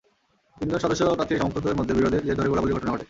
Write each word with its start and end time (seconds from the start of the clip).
তিনজন 0.57 0.79
সদস্য 0.79 1.01
প্রার্থীর 1.09 1.39
সমর্থকদের 1.39 1.75
মধ্যে 1.75 1.93
বিরোধের 1.93 2.25
জের 2.25 2.37
ধরে 2.37 2.49
গোলাগুলির 2.49 2.75
ঘটনা 2.75 2.91
ঘটে। 2.91 2.99